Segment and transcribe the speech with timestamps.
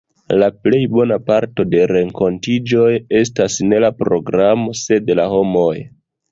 [0.43, 2.89] La plej bona parto de renkontiĝoj
[3.21, 5.73] estas ne la programo, sed la homoj.